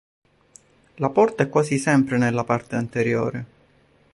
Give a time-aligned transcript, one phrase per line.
[0.97, 3.45] La porta è quasi sempre nella parte anteriore.